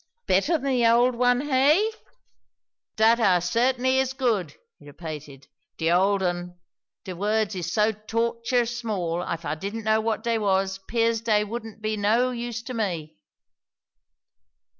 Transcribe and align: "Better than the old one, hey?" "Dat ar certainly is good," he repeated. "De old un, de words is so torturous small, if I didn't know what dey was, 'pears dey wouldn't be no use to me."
"Better 0.25 0.53
than 0.53 0.63
the 0.71 0.87
old 0.87 1.13
one, 1.13 1.41
hey?" 1.41 1.91
"Dat 2.95 3.19
ar 3.19 3.39
certainly 3.39 3.99
is 3.99 4.13
good," 4.13 4.55
he 4.79 4.87
repeated. 4.87 5.45
"De 5.77 5.91
old 5.91 6.23
un, 6.23 6.57
de 7.03 7.15
words 7.15 7.53
is 7.53 7.71
so 7.71 7.91
torturous 7.91 8.75
small, 8.75 9.21
if 9.21 9.45
I 9.45 9.53
didn't 9.53 9.83
know 9.83 10.01
what 10.01 10.23
dey 10.23 10.39
was, 10.39 10.79
'pears 10.79 11.21
dey 11.21 11.43
wouldn't 11.43 11.83
be 11.83 11.97
no 11.97 12.31
use 12.31 12.63
to 12.63 12.73
me." 12.73 13.15